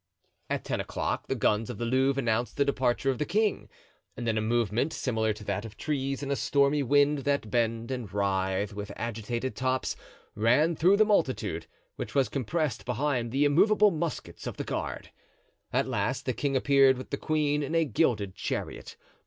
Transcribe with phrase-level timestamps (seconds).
[0.49, 3.69] At ten o'clock the guns of the Louvre announced the departure of the king,
[4.17, 7.91] and then a movement, similar to that of trees in a stormy wind that bend
[7.91, 9.95] and writhe with agitated tops,
[10.33, 11.67] ran though the multitude,
[11.97, 15.11] which was compressed behind the immovable muskets of the guard.
[15.71, 18.97] At last the king appeared with the queen in a gilded chariot.